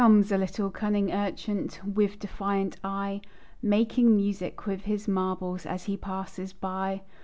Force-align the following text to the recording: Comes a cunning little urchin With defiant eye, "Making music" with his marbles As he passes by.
Comes 0.01 0.31
a 0.31 0.69
cunning 0.73 1.05
little 1.09 1.21
urchin 1.27 1.69
With 1.85 2.17
defiant 2.17 2.75
eye, 2.83 3.21
"Making 3.61 4.15
music" 4.15 4.65
with 4.65 4.81
his 4.85 5.07
marbles 5.07 5.63
As 5.63 5.83
he 5.83 5.95
passes 5.95 6.53
by. 6.53 7.03